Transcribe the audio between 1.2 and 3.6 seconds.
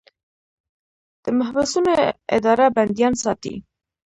د محبسونو اداره بندیان ساتي